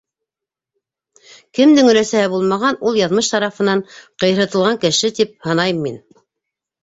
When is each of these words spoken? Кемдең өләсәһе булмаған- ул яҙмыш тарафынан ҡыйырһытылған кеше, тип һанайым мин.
Кемдең 1.57 1.89
өләсәһе 1.91 2.31
булмаған- 2.31 2.79
ул 2.91 2.97
яҙмыш 3.01 3.29
тарафынан 3.33 3.83
ҡыйырһытылған 4.23 4.79
кеше, 4.87 5.11
тип 5.19 5.37
һанайым 5.49 5.85
мин. 5.89 6.01